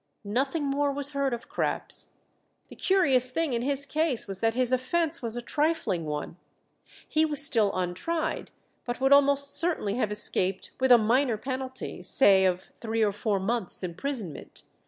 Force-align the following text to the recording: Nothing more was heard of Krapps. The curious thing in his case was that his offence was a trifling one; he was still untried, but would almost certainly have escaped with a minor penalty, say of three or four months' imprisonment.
Nothing 0.25 0.63
more 0.63 0.91
was 0.91 1.11
heard 1.11 1.31
of 1.31 1.47
Krapps. 1.47 2.13
The 2.69 2.75
curious 2.75 3.29
thing 3.29 3.53
in 3.53 3.61
his 3.61 3.85
case 3.85 4.25
was 4.25 4.39
that 4.39 4.55
his 4.55 4.71
offence 4.71 5.21
was 5.21 5.37
a 5.37 5.43
trifling 5.43 6.07
one; 6.07 6.37
he 7.07 7.23
was 7.23 7.45
still 7.45 7.71
untried, 7.75 8.49
but 8.83 8.99
would 8.99 9.13
almost 9.13 9.53
certainly 9.55 9.97
have 9.97 10.09
escaped 10.11 10.71
with 10.79 10.91
a 10.91 10.97
minor 10.97 11.37
penalty, 11.37 12.01
say 12.01 12.45
of 12.45 12.71
three 12.79 13.03
or 13.03 13.13
four 13.13 13.39
months' 13.39 13.83
imprisonment. 13.83 14.63